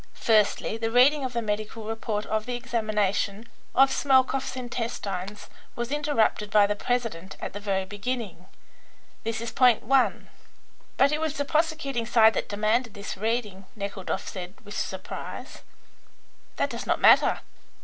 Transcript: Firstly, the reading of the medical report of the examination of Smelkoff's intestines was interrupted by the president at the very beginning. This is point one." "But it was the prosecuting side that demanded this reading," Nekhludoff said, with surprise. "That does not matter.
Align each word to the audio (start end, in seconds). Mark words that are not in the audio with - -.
Firstly, 0.17 0.77
the 0.79 0.89
reading 0.89 1.23
of 1.23 1.33
the 1.33 1.43
medical 1.43 1.83
report 1.83 2.25
of 2.25 2.47
the 2.47 2.55
examination 2.55 3.47
of 3.75 3.91
Smelkoff's 3.91 4.55
intestines 4.55 5.47
was 5.75 5.91
interrupted 5.91 6.49
by 6.49 6.65
the 6.65 6.75
president 6.75 7.37
at 7.39 7.53
the 7.53 7.59
very 7.59 7.85
beginning. 7.85 8.47
This 9.23 9.41
is 9.41 9.51
point 9.51 9.83
one." 9.83 10.29
"But 10.97 11.11
it 11.11 11.21
was 11.21 11.37
the 11.37 11.45
prosecuting 11.45 12.07
side 12.07 12.33
that 12.33 12.49
demanded 12.49 12.95
this 12.95 13.15
reading," 13.15 13.65
Nekhludoff 13.75 14.27
said, 14.27 14.55
with 14.63 14.75
surprise. 14.75 15.61
"That 16.55 16.71
does 16.71 16.87
not 16.87 16.99
matter. 16.99 17.41